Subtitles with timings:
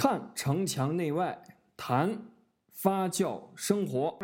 [0.00, 1.36] 看城墙内外，
[1.76, 2.16] 谈
[2.70, 4.16] 发酵生活。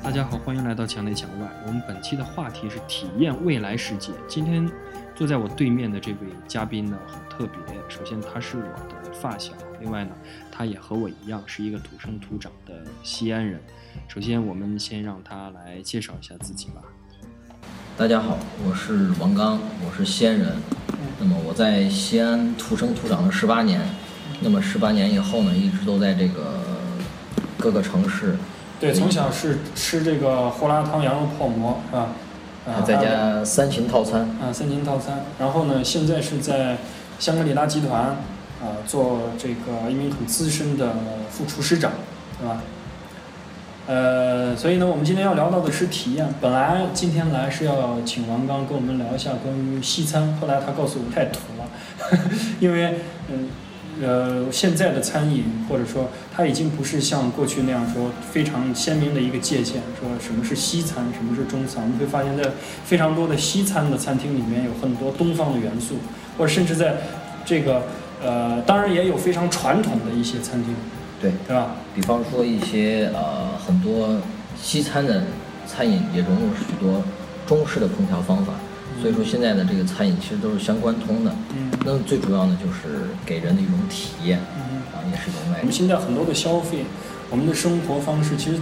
[0.00, 1.50] 大家好，欢迎来到墙内墙外。
[1.66, 4.12] 我们本期的话题是体验未来世界。
[4.28, 4.70] 今天
[5.16, 7.74] 坐在我对面的这位嘉宾呢，很特别。
[7.88, 10.16] 首先，他是我的发小；另外呢，
[10.52, 13.60] 他也和我一样是一个土生土长的西安人。
[14.06, 16.80] 首先，我们先让他来介绍一下自己吧。
[18.00, 20.54] 大家好，我是王刚，我是西安人。
[21.18, 23.78] 那么我在西安土生土长了十八年。
[24.40, 26.62] 那么十八年以后呢，一直都在这个
[27.58, 28.36] 各个城市。
[28.80, 32.08] 对，从小是吃这个胡辣汤羊肉泡馍，是吧？
[32.66, 34.22] 啊，再加三秦套餐。
[34.40, 35.26] 啊，三秦套餐。
[35.38, 36.78] 然后呢，现在是在
[37.18, 38.16] 香格里拉集团
[38.62, 40.94] 啊，做这个一名很资深的
[41.30, 41.92] 副厨师长，
[42.38, 42.62] 对吧？
[43.90, 46.24] 呃，所以呢，我们今天要聊到的是体验。
[46.40, 51.68] 本来今天来是要请王刚跟我们聊一下关于西餐，后来他告诉我太土了，
[52.60, 52.94] 因为
[53.28, 53.48] 嗯。
[54.02, 61.82] 呃，现在的餐饮或者说它已经不是像过去那样说非常鲜明的一个界限，说什么是西餐，什么是中餐。
[61.82, 62.48] 我们会发现，在
[62.82, 65.96] 非常多的西餐的餐厅里面有很多东方的元素，
[66.38, 66.94] 或者甚至在
[67.44, 67.82] 这个
[68.24, 70.74] 呃，当然也有非常传统的一些餐厅，
[71.20, 71.76] 对对吧？
[71.94, 74.18] 比方说一些呃很多
[74.60, 75.22] 西餐的
[75.64, 77.00] 餐饮也融入许多
[77.46, 78.54] 中式的烹调方法。
[79.00, 85.58] 所以说现在的这个餐饮其实都是相关通的，嗯，那最主要呢就是给人的一种体验，嗯，啊也是一种卖。
[85.60, 86.84] 我们现在很多的消费，
[87.30, 88.60] 我们的生活方式其实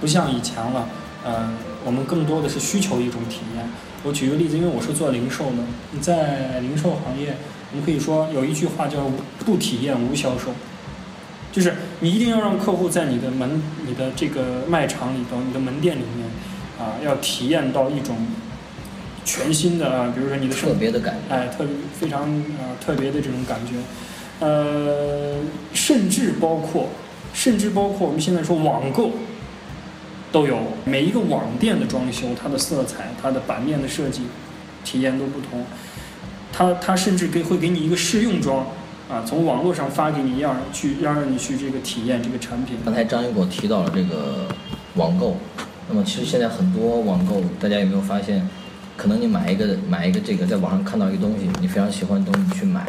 [0.00, 0.86] 不像以前了，
[1.24, 1.50] 呃，
[1.86, 3.66] 我们更多的是需求一种体验。
[4.04, 7.34] 我举个例子，因为我是做零售的，你在零售行业，
[7.72, 9.10] 我们可以说有一句话叫
[9.44, 10.52] “不体验无销售”，
[11.54, 16.28] 就是你一定要让客户在你的门、你的这个卖场里头、你的门店里面，
[16.78, 18.16] 啊，要体验到一种。
[19.26, 22.30] 全新的啊，比如说你的特别的感觉，哎，特别非常
[22.60, 23.76] 啊特别的这种感觉，
[24.38, 25.38] 呃，
[25.72, 26.90] 甚至包括，
[27.32, 29.12] 甚至包括我们现在说网购，
[30.30, 34.24] 都有每一个网店的装修，它的色彩、它的版面的设计，
[34.84, 35.64] 体验都不同。
[36.52, 38.66] 它它甚至给会给你一个试用装，
[39.10, 42.78] 啊，从网络上发给你，让去让让你去这个体验这个产品。
[42.84, 44.46] 刚才张一果提到了这个
[44.94, 45.36] 网购，
[45.88, 48.48] 那么其实现在很多网购，大家有没有发现？
[48.96, 52.86] 可能你买一个买一个这个，在网上看到一个东西，你非常喜欢的东西去买，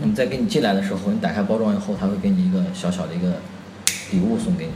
[0.00, 3.36] 那么在给你进来的时候，你打开包装以后，他会给你一个小小的一个
[4.10, 4.72] 礼物送给你，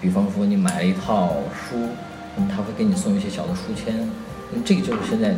[0.00, 1.76] 比方说你买了一套书，
[2.34, 3.94] 那么他会给你送一些小的书签，
[4.50, 5.34] 那么这个就是现在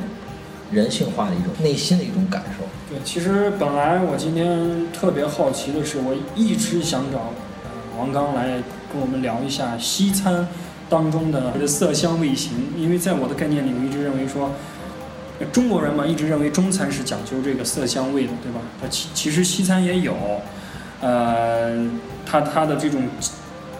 [0.72, 2.64] 人性化的一种内心的一种感受。
[2.88, 7.32] 对，其实本来我今天特别好奇的是，我一直想找
[7.98, 8.62] 王刚来
[8.92, 10.48] 跟我们聊一下西餐。
[10.90, 14.50] 当中的色香味形，因为在我的概念里，我一直认为说，
[15.50, 18.60] 中国人嘛，一直认为中餐是讲究这个色香味的，对吧？
[18.78, 20.14] 它其其实西餐也有，
[21.00, 21.88] 呃，
[22.26, 23.08] 它它的这种，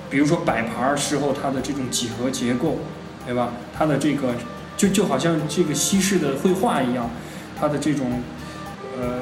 [0.09, 2.79] 比如说摆盘儿时候它的这种几何结构，
[3.27, 3.53] 对吧？
[3.77, 4.29] 它的这个
[4.77, 7.11] 就就好像这个西式的绘画一样，
[7.59, 8.23] 它的这种
[9.01, 9.13] 呃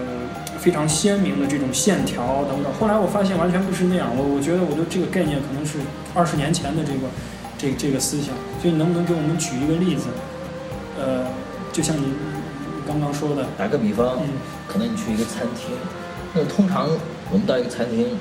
[0.58, 2.72] 非常鲜明的这种线条等等。
[2.80, 5.78] 后来我发现完全不是那样，我我觉得我的这个概念可能是
[6.14, 7.08] 二十年前的这个。
[7.62, 10.06] 这这个思想，所以你能不能给我们举一个例子？
[10.98, 11.26] 呃，
[11.74, 12.06] 就像你
[12.88, 14.16] 刚刚说的，打个比方，
[14.66, 15.68] 可能你去一个餐厅，
[16.32, 16.88] 那么通常
[17.30, 18.16] 我们到一个餐厅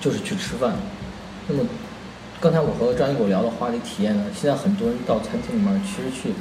[0.00, 0.74] 就是去吃饭。
[1.46, 1.62] 那么
[2.40, 6.34] 刚才我和张一果聊的话题体验呢，现在很多人到餐厅里面其实去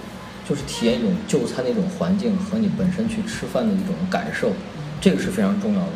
[0.49, 4.51] 就是体验一种就餐的一种环境和你本身去吃饭的一种感受，
[4.99, 5.91] 这个是非常重要的。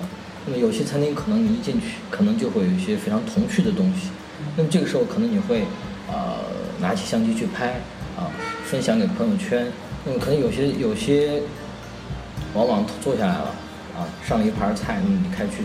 [0.45, 4.09] 那么有些餐厅可能你一进去，可能就会有一些非常童趣的东西，
[4.55, 5.63] 那么这个时候可能你会。
[6.05, 6.35] 呃，
[6.81, 7.69] 拿起相机去拍，
[8.17, 8.29] 啊，
[8.65, 9.65] 分享给朋友圈。
[10.05, 11.41] 那么可能有些有些，
[12.53, 13.55] 往往坐下来了，
[13.95, 15.63] 啊，上了一盘菜，那么你开去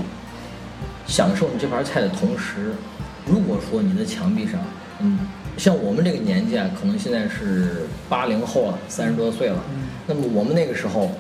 [1.09, 2.73] 享受你这盘菜的同时，
[3.27, 4.61] 如果说你的墙壁上，
[5.01, 5.19] 嗯，
[5.59, 9.61] 像我们这个年纪啊，可能现在是八零后了，三十多岁了，
[10.07, 11.11] 那么我们那个时候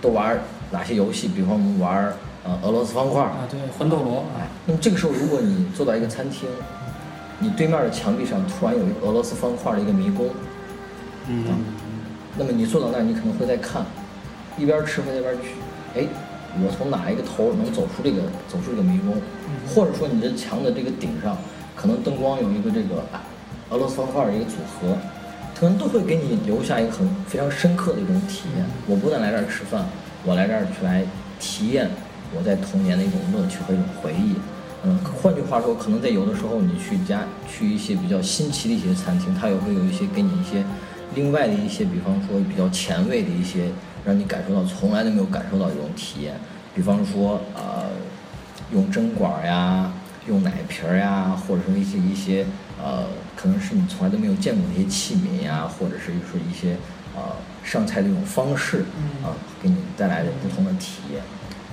[0.00, 0.36] 都玩
[0.70, 1.28] 哪些游戏？
[1.28, 2.12] 比方我们玩
[2.44, 4.24] 呃俄罗斯方块啊，对，魂斗罗。
[4.36, 6.48] 哎，那么这个时候，如果你坐到一个餐厅。
[7.38, 10.28] 你对面的墙壁上突然有一个俄罗斯方块的一个迷宫，
[11.26, 11.44] 嗯，
[12.38, 13.84] 那么你坐到那儿，你可能会在看，
[14.56, 15.56] 一边吃饭一边去，
[15.96, 16.06] 哎，
[16.62, 19.20] 我从哪一个头能走出这个走出这个迷宫，
[19.74, 21.36] 或者说你的墙的这个顶上，
[21.74, 23.02] 可能灯光有一个这个
[23.72, 24.96] 俄罗斯方块的一个组合，
[25.58, 28.66] 可能都会给你留下一个很非常深刻的一种体验。
[28.86, 29.86] 我不但来这儿吃饭，
[30.24, 31.02] 我来这儿去来
[31.40, 31.88] 体验
[32.36, 34.34] 我在童年的一种乐趣和一种回忆。
[34.84, 40.62] 嗯，换句话说，可能在有的时候，你去家去一些比较新奇的一些餐厅，它也会有一些给你一些
[41.14, 43.70] 另外的一些，比方说比较前卫的一些，
[44.04, 46.34] 让你感受到从来都没有感受到这种体验。
[46.74, 47.88] 比方说，呃，
[48.72, 49.90] 用针管呀，
[50.26, 52.46] 用奶瓶儿呀，或者说一些一些，
[52.82, 56.76] 呃，可能是你从来都没有见过的一些器皿呀，或者是说一些，
[57.14, 57.22] 呃，
[57.64, 58.84] 上菜的一种方式，
[59.22, 61.22] 啊，给你带来的不同的体验。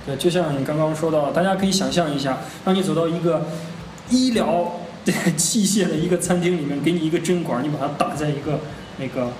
[0.04, 3.46] 对，就像你刚刚说到，大家可以想象一下，当你走到一个
[4.08, 4.80] 医疗
[5.36, 8.60] 器械的一个餐厅里面，给你一个针管，你把它打在一个
[8.98, 9.30] 那个。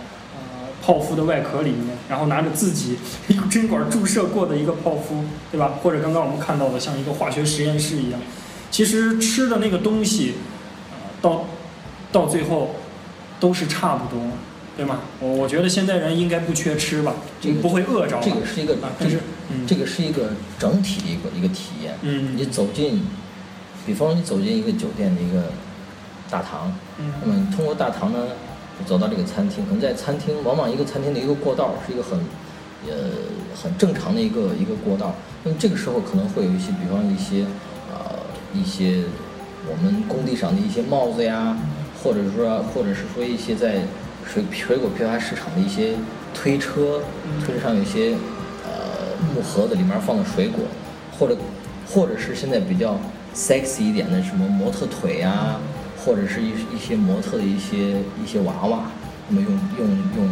[0.83, 2.97] 泡芙的外壳里面，然后拿着自己
[3.29, 5.23] 用针管注射过的一个泡芙，
[5.53, 5.75] 对吧？
[5.83, 8.19] 或者刚刚我们看到的像一个化学实验室一样，
[8.71, 10.35] 其实吃的那个东西，
[10.93, 11.47] 呃，到
[12.13, 12.77] 到最后
[13.39, 14.23] 都是差不多，
[14.77, 15.01] 对吗？
[15.19, 18.19] 我我觉得现在人应该不缺吃吧，这个不会饿着。
[18.23, 19.19] 这个是一个，这是
[19.67, 21.95] 这个是一个整体的一个一个体验。
[22.03, 23.03] 嗯，你走进，
[23.87, 25.53] 比方说你走进一个酒店的一个
[26.31, 28.19] 大堂，嗯，那么你通过大堂呢？
[28.87, 32.19] 走到这个餐厅，可能在餐厅，往往一个餐厅的一个过道是一个很，
[32.89, 33.11] 呃，
[33.55, 35.15] 很正常的一个一个过道。
[35.45, 37.70] 那么这个时候可能会有一些，比方一些，呃，
[38.55, 39.03] 一些
[39.67, 41.57] 我们工地上的一些帽子呀，
[42.03, 43.83] 或者说，或者是说一些在
[44.27, 45.95] 水水果批发市场的一些
[46.35, 47.01] 推车，
[47.45, 48.15] 推车上有一些
[48.65, 50.65] 呃木盒子，里面放的水果，
[51.19, 51.37] 或者
[51.87, 52.99] 或者是现在比较
[53.35, 55.59] sexy 一点的什么模特腿呀。
[56.03, 57.77] 或者是一一些模特的一些
[58.25, 58.91] 一些娃娃，
[59.29, 59.87] 那么用用
[60.17, 60.29] 用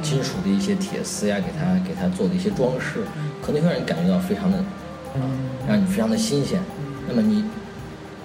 [0.00, 3.04] 金属的一些铁丝呀，给它给它做的一些装饰，
[3.42, 4.56] 可能会让你感觉到非常的
[5.12, 5.20] 啊，
[5.68, 6.62] 让你非常的新鲜。
[7.08, 7.44] 那么你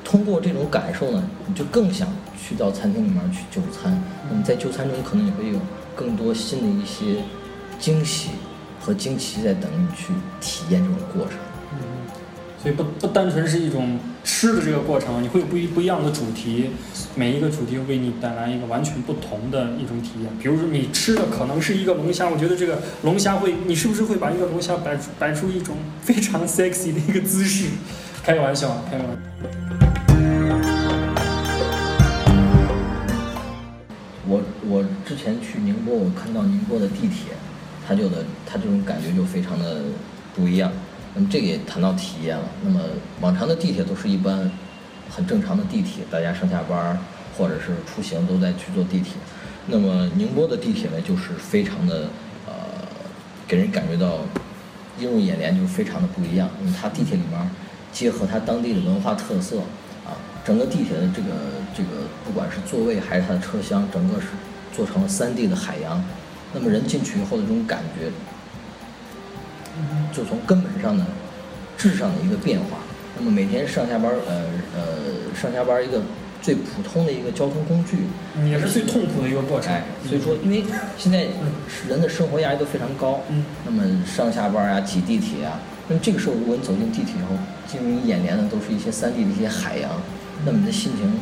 [0.04, 2.08] 通过这种感受呢，你就更想
[2.38, 4.02] 去到餐厅里面去就餐。
[4.30, 5.60] 那么在就餐中，可能也会有
[5.96, 7.24] 更多新的一些
[7.80, 8.30] 惊喜
[8.80, 11.38] 和惊奇在等你去体验这种过程。
[11.74, 11.78] 嗯
[12.60, 16.72] 所以不不单纯是一种吃的这个过程，你会有不一不一样的主题，
[17.14, 20.32] 每一个主题为你带来一个完全不同的一种体验。
[20.42, 27.68] 比如说你吃的可能是一个龙虾，我觉得这个龙虾会，你是不是会把一个龙虾摆摆出一种非常 sexy 的一个姿势？
[28.28, 29.20] 开个玩笑，开个玩笑。
[34.28, 37.32] 我我之前去宁波，我看到宁波的地铁，
[37.88, 39.78] 它就的它这种感觉就非常的
[40.36, 40.70] 不一样。
[41.16, 42.44] 那么这个也谈到体验了。
[42.66, 42.82] 那么
[43.22, 44.52] 往常的地铁都是一般
[45.10, 47.00] 很正常的地铁，大家上下班
[47.38, 49.14] 或者是出行都在去坐地铁。
[49.68, 52.10] 那么宁波的地铁呢，就是非常的
[52.46, 52.54] 呃，
[53.48, 54.20] 给人感觉到
[55.00, 56.50] 映入眼帘，就是非常的不一样。
[56.60, 57.50] 因为它地铁里面
[57.98, 59.58] 结合它当地的文化特色
[60.06, 60.14] 啊，
[60.46, 61.30] 整个地铁的这个
[61.76, 61.90] 这个
[62.24, 64.28] 不管是座位还是它的车厢，整个是
[64.72, 66.04] 做成了三 D 的海洋。
[66.54, 68.12] 那么人进去以后的这种感觉。
[70.12, 71.06] 就从根本上的
[71.78, 72.78] 质上的一个变化。
[73.18, 74.46] 那么每天上下班，呃
[74.76, 76.02] 呃，上下班一个
[76.42, 77.98] 最普通的一个交通工具，
[78.50, 79.72] 也是最痛苦的一个过程。
[79.72, 80.64] 哎，所以说，因为
[80.98, 81.28] 现在
[81.88, 87.38] 人的生活压力都非常高，嗯，那么上下班啊，挤地铁啊，那么这个时候如果你走进地铁以后，
[87.68, 89.90] 进入你眼帘的都是一些三 D 的一些海洋，
[90.46, 91.20] 那么你的心情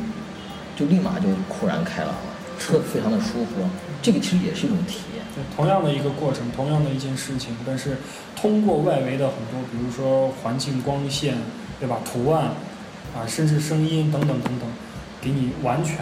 [0.75, 2.21] 就立马就豁然开朗了，
[2.59, 3.61] 特非常的舒服。
[4.01, 5.23] 这个其实也是一种体验。
[5.55, 7.97] 同样的一个过程，同样的一件事情，但是
[8.35, 11.35] 通过外围的很多，比如说环境、光线，
[11.79, 11.99] 对吧？
[12.05, 12.51] 图案，
[13.13, 14.69] 啊，甚至声音等等等等，
[15.21, 15.97] 给你完全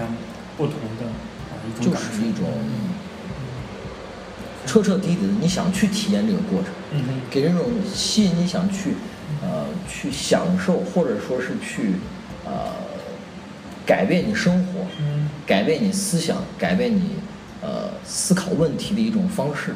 [0.56, 2.10] 不同的啊一种感受。
[2.12, 2.46] 就是一种
[4.66, 6.72] 彻彻底底的，你想去体验这个过程，
[7.30, 8.96] 给人一种吸引你想去
[9.42, 11.96] 呃去享受，或者说是去
[12.46, 12.74] 呃
[13.86, 14.86] 改变你生活，
[15.46, 17.02] 改变你思想，改变你。
[17.66, 19.74] 呃，思考问题的一种方式，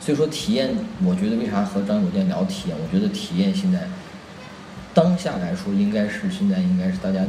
[0.00, 2.76] 所以说体验，我觉得为啥和张友健聊体验？
[2.82, 3.86] 我觉得体验现在
[4.94, 7.20] 当下来说，应该是现在应该是大家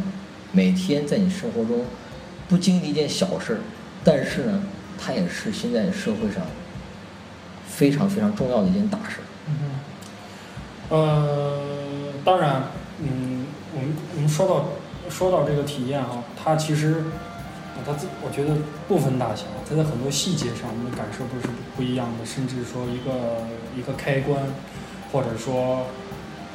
[0.54, 1.84] 每天在你生活中
[2.48, 3.60] 不经历一件小事儿，
[4.02, 4.64] 但是呢，
[4.98, 6.46] 它也是现在社会上
[7.80, 9.22] 非常非常重要的一件大事。
[9.48, 9.54] 嗯
[10.90, 12.64] 呃，当然，
[13.02, 14.66] 嗯，我们我们说到
[15.10, 17.06] 说到这个体验哈，它其实。
[17.86, 18.58] 它自我觉得
[18.90, 22.26] 不分大小，它在很多细节上，我们的感受都是不一样的。
[22.26, 24.38] 甚至说一个一个开关，
[25.14, 25.88] 或者说，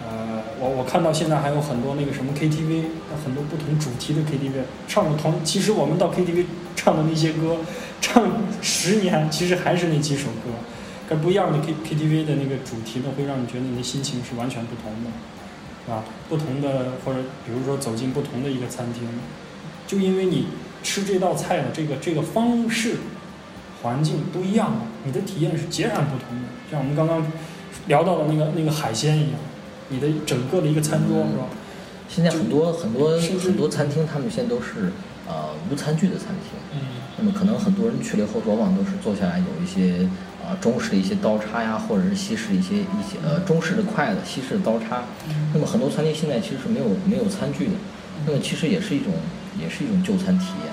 [0.05, 2.85] 呃，我我看到现在还有很多那个什么 KTV，
[3.25, 6.45] 很多不同主题的 KTV，唱的同，其实我们到 KTV
[6.77, 7.57] 唱的那些歌，
[8.03, 10.53] 唱十年其实还是那几首歌，
[11.09, 19.09] 可不一样的 K KTV 的那个主题呢，会让你觉得你的心情是完全不同的，啊，不同的或者比如说走进不同的一个餐厅，
[19.87, 20.47] 就因为你。
[20.85, 22.97] 吃这道菜的这个这个方式、
[23.81, 26.49] 环境不一样，你的体验是截然不同的。
[26.71, 27.27] 像我们刚刚
[27.87, 29.41] 聊到的那个那个海鲜一样，
[29.89, 31.47] 你的整个的一个餐桌是吧？
[32.07, 34.93] 现在很多很多很多餐厅，他们现在都是
[35.27, 36.53] 呃无餐具的餐厅。
[36.75, 36.81] 嗯
[37.17, 40.07] 那么可能很多人去了以后，往往都是坐下来有一些
[40.45, 45.03] 啊、中式的一些刀叉呀，或者是西式的一些一些呃中式的筷子、西式的刀叉。
[45.53, 47.73] 那么很多餐厅现在其实是没有没有餐具的，
[48.27, 49.13] 那么其实也是一种
[49.59, 50.73] 也是一种就餐体验，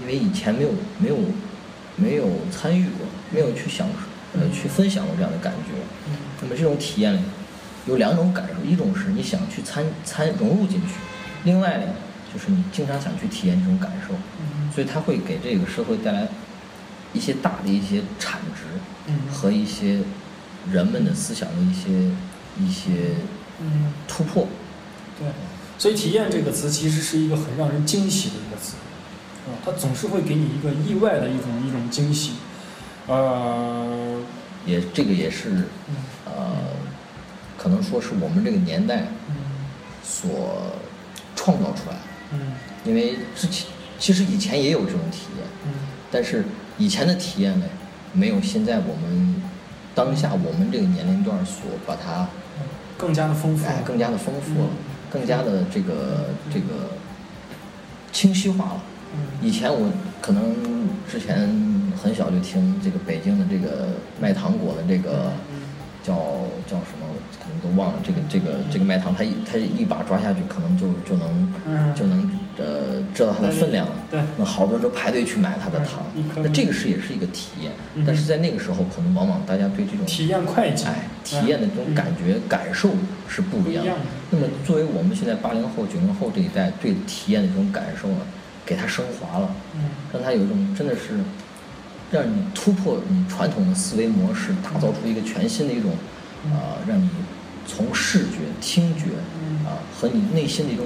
[0.00, 1.16] 因为以前没有没有
[1.96, 5.72] 没有参与过，没有去享受呃去分享过这样的感觉。
[6.40, 7.22] 那么这种体验呢，
[7.86, 10.94] 有两种感受，一种是你想去参参融入进去，
[11.44, 11.86] 另外呢
[12.32, 14.14] 就是你经常想去体验这种感受。
[14.74, 16.26] 所以它会给这个社会带来
[17.12, 18.80] 一些大的一些产值嗯
[19.32, 20.00] 和一些
[20.70, 21.90] 人们的思想的一些
[22.58, 23.14] 一些
[23.60, 24.46] 嗯，突破。
[25.18, 25.28] 对，
[25.78, 28.74] 所以体验这个词其实是一个很让人惊喜的一个词，
[29.46, 32.32] 啊，它总是会给你一个意外的一种一种惊喜，
[33.06, 34.20] 呃，
[34.66, 35.50] 也这个也是
[35.88, 35.96] 嗯。
[36.26, 36.56] 呃，
[37.56, 39.36] 可能说是我们这个年代嗯。
[40.02, 40.72] 所
[41.36, 42.02] 创造出来的。
[42.32, 42.52] 嗯。
[42.84, 43.66] 因为之前
[43.98, 45.72] 其实以前也有这种体验，嗯。
[46.10, 46.44] 但是
[46.76, 47.66] 以前的体验呢，
[48.14, 49.42] 没有现在我们
[49.94, 52.22] 当下我们这个年龄段所把它
[52.58, 52.66] 嗯，
[52.96, 54.76] 更加的丰富哎，更加的丰富了嗯，
[55.10, 56.90] 更加的这个这个
[58.12, 58.82] 清晰化了。
[59.16, 60.56] 嗯以前我可能
[61.08, 61.48] 之前
[62.02, 63.90] 很小就听这个北京的这个
[64.20, 65.62] 卖糖果的这个嗯
[66.02, 66.14] 叫
[66.66, 67.06] 叫什么，
[67.38, 67.98] 可能都忘了。
[68.02, 73.92] 这个这个这个卖糖，他一他一把抓下去，可能就就能嗯就能呃知道它的分量了。
[74.10, 76.04] 对那好多人都排队去买它的糖
[76.36, 78.04] 那这个是也是一个体验嗯。
[78.06, 82.90] 但是在那个时候，可能往往大家对这种体验会计，哎体验的这种感觉感受
[83.28, 83.92] 是不一样的。
[84.30, 88.18] 那么作为我们现在八零后、九零后这一代对体验的这种感受呢，
[88.66, 91.18] 给它升华了，嗯让它有一种真的是
[92.10, 95.90] 让你突破你传统的思维模式，打造出一个全新的一种
[96.52, 97.08] 啊、让你
[97.66, 99.06] 从视觉、听觉
[99.40, 100.84] 嗯啊和你内心的一种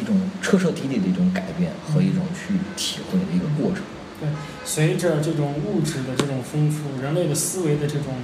[0.00, 3.82] 一种彻彻底底的一种改变和一种去体会的一个过程。
[4.20, 4.28] 对，
[4.64, 8.14] 随着这种物质的这种丰富，人类的思维的这种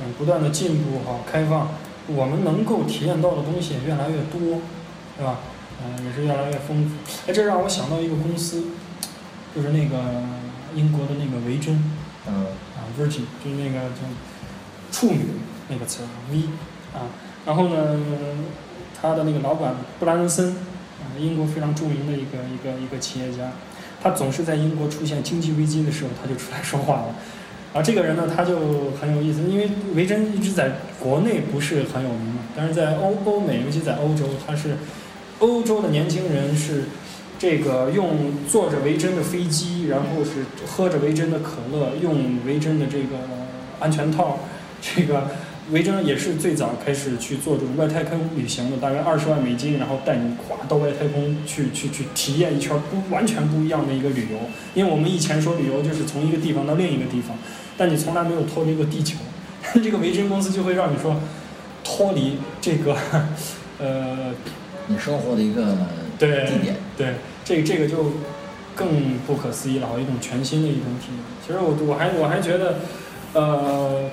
[0.00, 1.68] 嗯不断的进步哈开放，
[2.06, 4.60] 我们能够体验到的东西也越来越多，
[5.16, 5.40] 对吧？
[5.84, 6.94] 嗯、也是越来越丰富。
[7.30, 8.64] 哎，这让我想到一个公司，
[9.54, 10.22] 就是那个
[10.74, 11.92] 英国的那个维珍
[12.26, 14.00] 嗯啊，Virgin，就是那个叫
[14.90, 15.26] 处女
[15.68, 16.44] 那个词儿 V
[16.94, 17.12] 啊，
[17.44, 18.00] 然后呢，
[18.98, 20.56] 他的那个老板布兰登森啊，
[21.18, 23.52] 英国非常著名的一个一个一个企业家，
[24.02, 27.14] 他总是在英国出现经济危机的时候，他就出来说话了。
[27.72, 34.76] 啊，这个人呢，他就很有意思，因为维珍一直在国内不是很有名嘛，但是在欧欧美，尤其在欧洲，他是
[35.40, 36.84] 欧洲的年轻人是
[37.38, 43.16] 这个用坐着维珍的飞机，然后是喝着维珍的可乐，用维珍的这个
[43.78, 44.38] 安全套，
[44.80, 45.28] 这个
[45.72, 54.38] 维珍也是最早开始去做这种外太空旅行的，大概二十万美金，然后带你跨到外太空去去去体验一圈不完全不一样的一个旅游。
[54.74, 57.36] 因为我们以前说旅游就是从一个地方到另一个地方，
[57.76, 59.18] 但你从来没有脱离过地球。
[59.82, 61.20] 这个维珍公司就会让你说
[61.82, 62.96] 脱离这个
[63.78, 64.32] 呃
[64.86, 65.76] 你生活的一个
[66.18, 66.76] 对地点。
[66.96, 68.12] 对，这这个就
[68.76, 71.18] 更不可思议了，一种全新的一种体验。
[71.44, 72.76] 其实我我还我还觉得，
[73.32, 74.08] 呃，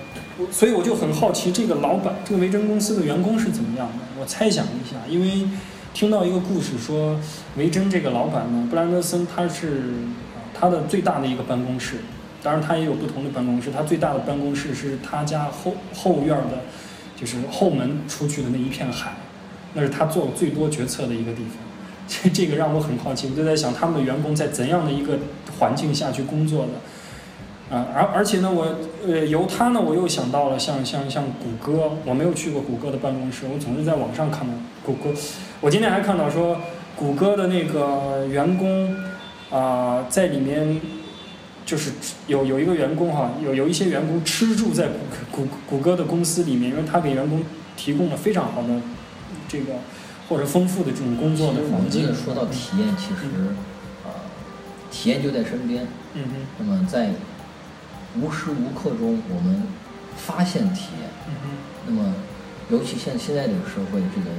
[0.52, 3.94] 所以我就很好奇，这个老板，这个维珍公司的员工是怎么样的？
[4.20, 5.48] 我猜想一下，因为
[5.94, 7.20] 听到一个故事说，
[7.56, 9.94] 维珍这个老板呢，布兰德森他是
[10.54, 11.98] 他的最大的一个办公室，
[12.42, 16.64] 当然他也有不同的办公室，他最大的办公室是他家后后院的，
[17.16, 19.16] 就是后门出去的那一片海，
[19.74, 21.58] 那是他做最多决策的一个地方。
[22.08, 25.20] 这 这个让我很好奇，我就在想他们的员工在怎样的一个
[25.60, 34.54] 环境下去工作的，啊，而而且呢，我呃由他呢，我又想到了像像像谷歌，我没有去过谷歌的办公室，我总是在网上看到
[34.86, 35.10] 谷歌，
[35.62, 36.58] 我今天还看到说
[36.96, 38.96] 谷歌的那个员工
[39.50, 40.82] 啊、在里面
[41.64, 41.92] 就是
[42.28, 44.88] 有有一个员工哈，有有一些员工吃住在
[45.32, 47.44] 谷谷谷歌的公司里面，因为他给员工
[47.78, 48.82] 提供了非常好的
[49.48, 49.74] 这个
[50.28, 52.26] 或者丰富的这种工作的环境们这个。
[52.26, 53.54] 说到体验，其实
[54.04, 54.26] 啊、
[54.90, 55.88] 体验就在身边。
[56.16, 57.12] 嗯哼，那么在
[58.20, 59.64] 无时无刻中，我们
[60.16, 61.10] 发现体验。
[61.28, 61.34] 嗯，
[61.88, 62.14] 那么，
[62.70, 64.30] 尤其像现在这个社会，这个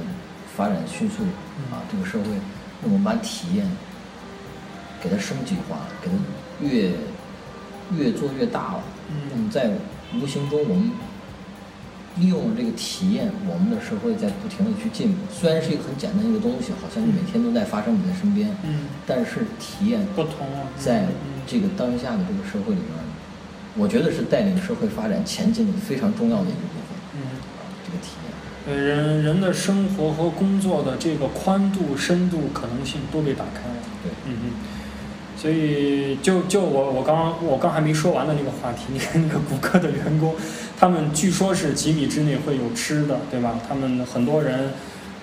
[0.55, 1.23] 发展迅速
[1.71, 2.25] 啊，这个社会，
[2.81, 3.65] 那我们把体验
[5.01, 6.91] 给它升级化，给它越
[7.97, 8.83] 越做越大了。
[9.29, 9.71] 那嗯么在
[10.15, 10.91] 无形中，我们
[12.15, 15.17] 利用了这个体验，我们的社会在不停的去进步。
[15.31, 23.04] 虽然是一个很简单一个东西，好像你每天都在发生你的身边，嗯，但是体验不同啊，在嗯这个当下的这个社会里面，
[23.77, 27.19] 我觉得是带领社会发展前进的非常重要的一个部分嗯，
[27.59, 28.31] 啊，这个体验。
[28.67, 33.75] 呃，人人的生活和工作的这个宽度、深度、可能性都被打开了。
[34.01, 40.33] 对，嗯哼，所以就就我我刚我刚还没说完的那个话题，你看那个谷歌的员工，
[40.79, 43.59] 他们据说是几米之内会有吃的，对吧？
[43.67, 44.71] 他们很多人，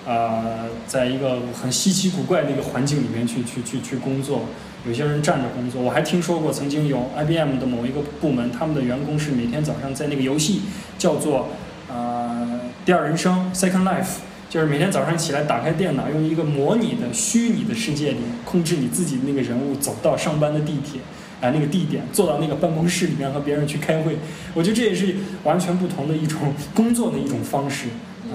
[0.05, 4.45] 呃，在一个很稀奇古怪的一个环境里面去去去去工作，
[4.85, 5.81] 有些人站着工作。
[5.81, 10.61] 我还听说过曾经有 IBM 的某一个部门，他们的员工是每天早上在那个游戏
[10.97, 11.49] 叫做
[11.89, 14.17] 呃第二人生 Second Life。
[14.49, 21.01] 就是每天早上起来打开电脑，用一个模拟的虚拟的世界里控制你自己的那个人物走到上班的地铁，
[21.41, 24.19] 啊那个地点，坐到那个办公室里面和别人去开会。
[24.53, 27.87] 我觉得这也是完全不同的一种工作的一种方式，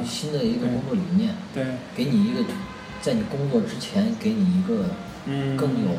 [0.04, 1.30] 新的一个工作理念。
[1.54, 1.64] 对，
[1.94, 2.40] 给你一个，
[3.00, 4.86] 在你工作之前给你一个
[5.56, 5.90] 更有，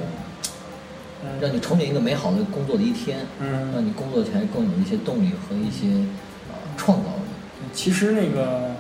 [1.41, 5.88] 让你憧憬一个美好的工作的一天，嗯，让你工作起来更有一些动力和一些
[6.49, 7.21] 呃创造力。
[7.73, 8.71] 其实那个。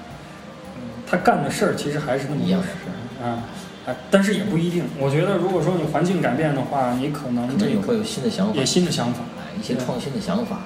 [1.11, 3.49] 他干的事儿其实还是那么一样的事儿啊，
[3.87, 4.83] 啊，但是也不一定。
[4.99, 9.23] 我觉得，如果说你环境改变的话，你可能这个会有新的想法，也新的想法，
[9.59, 10.59] 一些创新的想法，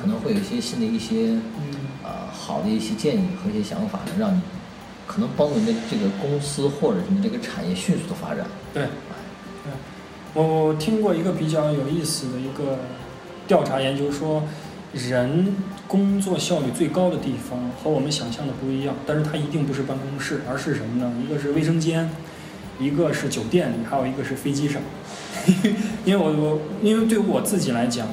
[0.00, 1.34] 可能会有一些新的一些
[2.04, 4.40] 呃好的一些建议和一些想法，能让你
[5.04, 8.46] 可能帮助你的这个公司或者你这个产业迅速的发展。
[8.72, 8.90] 对，对，
[10.34, 12.78] 我我听过一个比较有意思的一个
[13.46, 14.44] 调查研究说。
[14.94, 15.54] 人
[15.86, 21.12] 工作效率最高的地方和我们想象的不一样，但是它一定不是办公室，而是什么呢？
[21.22, 22.08] 一个是卫生间，
[22.80, 24.80] 一个是酒店里，还有一个是飞机上。
[26.06, 28.06] 因为我我因为对我自己来讲，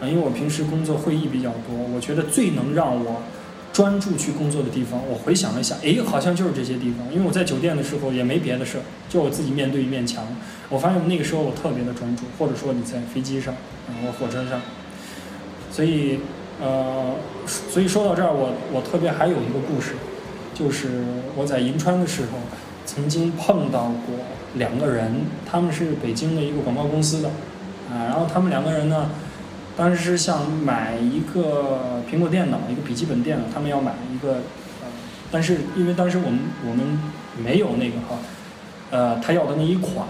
[0.00, 3.20] 啊，因为我平时工作会议比较多，我觉得最能让我
[3.72, 7.06] 专注去工作的地方，我回想了一下，哎，好像就是这些地方。
[7.12, 10.26] 因为我在酒店的时候也没别的事儿，就我自己面对一面墙。
[10.68, 13.54] 我发现那个时候我特别的专注，或者说你在飞机上，
[13.88, 14.60] 然后火车上。
[15.70, 16.18] 所以，
[16.60, 17.14] 呃，
[17.46, 19.94] 所以说到这儿，我我特别还有一个故事，
[20.54, 22.38] 就是我在银川的时候，
[22.84, 24.16] 曾经碰到过
[24.56, 27.28] 两个人，他们是北京的一个广告公司的，
[27.90, 29.10] 啊，然后他们两个人呢，
[29.76, 34.34] 当时是想买一个苹果电脑，一个笔记本电脑，他们要买一个，
[34.80, 34.88] 呃，
[35.30, 36.98] 但是因为当时我们我们
[37.42, 38.18] 没有那个哈，
[38.90, 40.06] 呃，他要的那一款，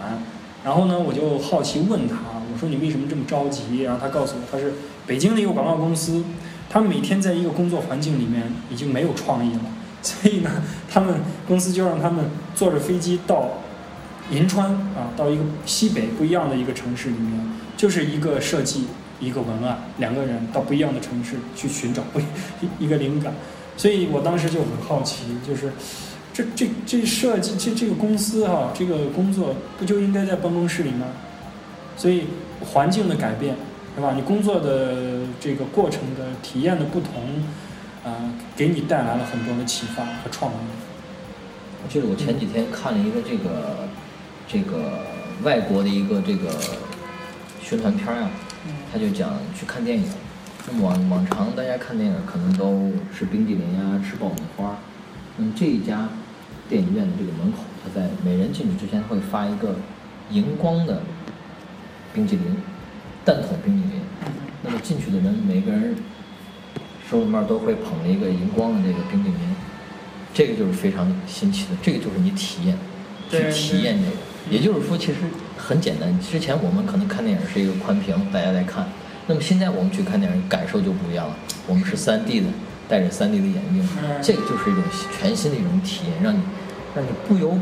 [0.64, 2.16] 然后呢，我就好奇问他，
[2.52, 3.82] 我说你为什么这么着急？
[3.82, 4.72] 然后他告诉我，他是。
[5.04, 6.22] 北京的一个广告公司，
[6.70, 9.60] 他们每天在一个工作环境里面已经没有创意了，
[10.00, 13.48] 所以呢，他们公司就让他们坐着飞机到
[14.30, 18.86] 银川啊，到一个西北不一样的一个城市里面，就是一个设计
[19.22, 22.24] 一个文案，两个人到不一样的城市去寻找不一
[22.84, 23.32] 一个灵感，
[23.76, 25.72] 所以我当时就很好奇，就是
[26.34, 31.06] 这这这设计这这个公司哈，这个工作不就应该在办公室里吗？
[31.96, 32.24] 所以
[32.60, 33.54] 环境的改变。
[33.94, 34.14] 对吧？
[34.16, 37.12] 你工作的这个过程的体验的不同，
[38.02, 40.56] 啊，给你带来了很多的启发和创意。
[41.84, 43.86] 我记得我前几天看了一个这个
[44.48, 45.04] 这个
[45.42, 46.58] 外国的一个这个
[47.62, 48.30] 宣传片啊，
[48.92, 50.04] 他就讲去看电影。
[50.66, 54.78] 那么往往常大家看电影可能都是冰激凌呀，吃爆米花。
[55.36, 56.08] 那么这一家
[56.68, 59.76] 电影院的这个门口，他在每人进去之前会发一个
[60.30, 61.02] 荧光的
[62.14, 62.56] 冰激凌。
[63.24, 64.00] 蛋筒冰激凌，
[64.64, 65.94] 那么进去的人每个人
[67.08, 69.38] 手里面都会捧着一个荧光的这个冰激凌，
[70.34, 72.76] 这个就是非常新奇的，这个就是你体验，
[73.30, 74.16] 去体验这个。
[74.50, 75.18] 也就是说，其实
[75.62, 76.18] 很简单。
[76.20, 78.86] 之前我们可能看电影是一个宽屏，大家在看，
[79.26, 81.36] 那么现在我们去看电影感受就不一样了。
[81.66, 82.46] 我们是 3D 的，
[82.88, 83.88] 戴着 3D 的眼镜，
[84.20, 84.82] 这个就是一种
[85.16, 86.40] 全新的一种体验，让你
[86.94, 87.56] 让你不由。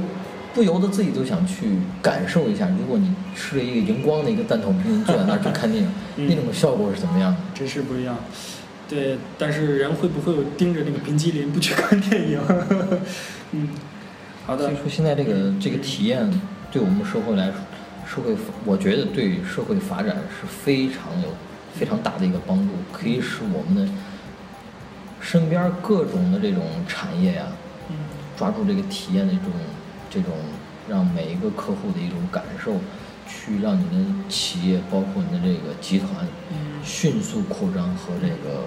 [0.52, 5.88] 不由得自己都想去感受一下，如果你吃了一个荧光的一个蛋筒冰坐在那儿去看电影，
[6.28, 7.38] 那种效果是怎么样的？
[7.54, 8.18] 真是不一样。
[8.88, 12.40] 对，但是人会不会盯着那个冰激凌不去看电影？
[13.52, 13.68] 嗯，
[14.44, 14.64] 好的。
[14.64, 16.28] 所以说，现在这个这个体验
[16.72, 17.54] 对我们社会来说，
[18.12, 21.28] 社会我觉得对社会发展是非常有
[21.74, 23.92] 非常大的一个帮助，可以使我们的
[25.20, 27.46] 身边各种的这种产业呀，
[28.36, 29.52] 抓住这个体验的这种。
[30.12, 30.32] 这种
[30.88, 32.72] 让每一个客户的一种感受，
[33.28, 36.10] 去让你的企业，包括你的这个集团，
[36.82, 38.64] 迅速扩张和这个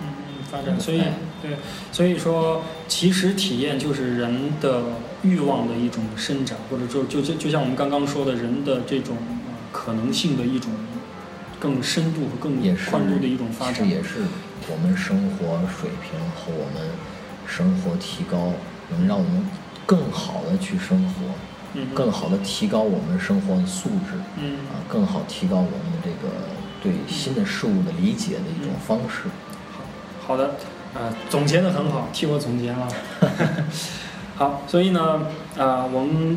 [0.00, 0.06] 嗯
[0.50, 0.78] 发展。
[0.80, 1.02] 所以
[1.42, 1.56] 对，
[1.92, 4.82] 所以说其实体验就是人的
[5.22, 9.16] 欲望的一种伸展，或者就就就就像我们刚刚说的，人的这种
[9.72, 10.70] 可能性的一种
[11.58, 12.56] 更深度和更
[12.90, 13.88] 宽度的一种发展。
[13.88, 14.20] 也是
[14.70, 16.90] 我们生活水平和我们
[17.46, 18.52] 生活提高，
[18.90, 19.46] 能让我们。
[19.88, 26.34] 更好的去生活，更好的提高我们生活的素质，嗯啊，更好提高我们的这个
[26.82, 29.28] 对新的事物的理解的一种方式。
[29.28, 29.45] 好，
[30.26, 30.56] 好的，
[30.92, 32.88] 啊，总结的很好，替我总结了。
[34.34, 35.22] 好，所以呢，
[35.56, 36.36] 啊，我们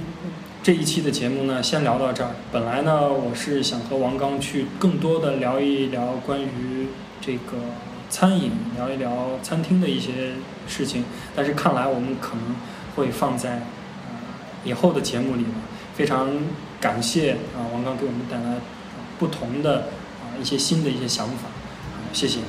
[0.61, 2.29] 这一期的节目呢，先聊到这儿。
[2.51, 7.57] 本来呢，我是想和王刚去更多的聊一聊关于这个
[8.11, 10.33] 餐饮，聊一聊餐厅的一些
[10.67, 11.03] 事情，
[11.35, 12.55] 但是看来我们可能
[12.95, 14.15] 会放在呃
[14.63, 15.49] 以后的节目里了。
[15.95, 16.29] 非常
[16.79, 18.57] 感谢啊，王刚给我们带来
[19.17, 19.87] 不同的
[20.21, 22.39] 啊一些新的一些想法，啊，谢谢。